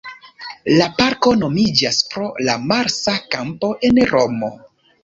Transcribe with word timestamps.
La 0.79 0.87
parko 1.01 1.35
nomiĝas 1.43 2.01
pro 2.15 2.33
la 2.49 2.59
Marsa 2.73 3.17
Kampo 3.37 3.75
en 3.93 4.07
Romo. 4.17 4.53